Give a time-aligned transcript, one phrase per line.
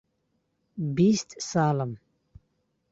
[0.95, 1.91] بیست ساڵم.